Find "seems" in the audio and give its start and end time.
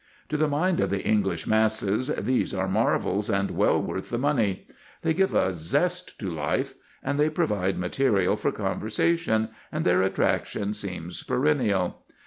10.73-11.21